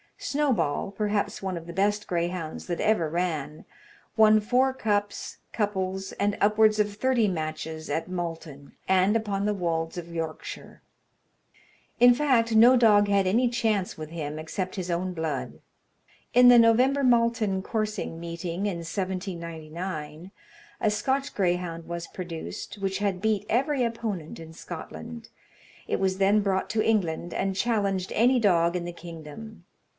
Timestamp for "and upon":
8.87-9.45